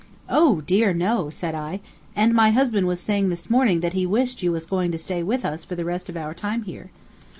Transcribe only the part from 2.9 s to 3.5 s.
saying